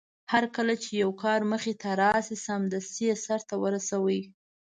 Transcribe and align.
هرکله 0.33 0.73
چې 0.83 0.89
يو 1.03 1.11
کار 1.23 1.39
مخې 1.51 1.73
ته 1.81 1.89
راشي 2.01 2.37
سمدستي 2.47 3.03
يې 3.09 3.15
سرته 3.25 3.55
ورسوي. 3.63 4.21